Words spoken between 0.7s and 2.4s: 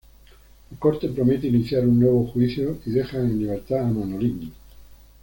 La corte promete iniciar un nuevo